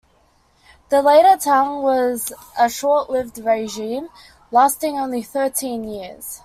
The 0.89 1.03
Later 1.03 1.37
Tang 1.39 1.83
was 1.83 2.33
a 2.57 2.67
short-lived 2.67 3.37
regime, 3.37 4.09
lasting 4.49 4.97
only 4.97 5.21
thirteen 5.21 5.83
years. 5.83 6.39